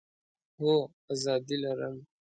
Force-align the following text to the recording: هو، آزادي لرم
هو، 0.59 0.73
آزادي 1.13 1.55
لرم 1.63 1.95